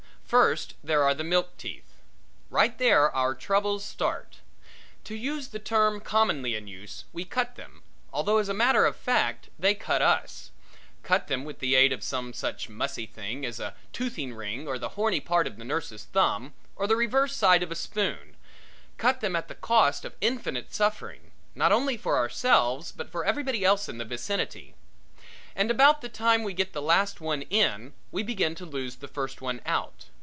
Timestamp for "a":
8.47-8.53, 13.59-13.75, 17.69-17.75